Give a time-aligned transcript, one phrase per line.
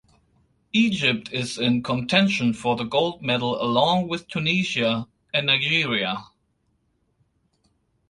[0.73, 6.25] Egypt is in contention for the gold medal along with Tunisia and Nigeria.